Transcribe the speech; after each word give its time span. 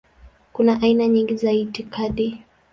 Kuna 0.53 0.81
aina 0.81 1.07
nyingi 1.07 1.35
za 1.37 1.51
itikadi. 1.51 2.41